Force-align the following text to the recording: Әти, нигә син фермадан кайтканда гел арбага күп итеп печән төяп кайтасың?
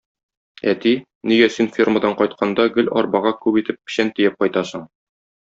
Әти, 0.69 0.93
нигә 1.31 1.49
син 1.55 1.69
фермадан 1.75 2.15
кайтканда 2.21 2.65
гел 2.79 2.91
арбага 3.03 3.35
күп 3.45 3.61
итеп 3.63 3.79
печән 3.85 4.11
төяп 4.19 4.43
кайтасың? 4.43 4.89